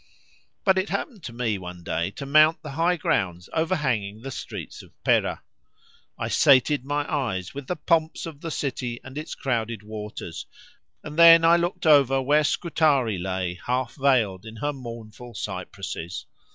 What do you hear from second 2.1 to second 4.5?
to mount the high grounds overhanging the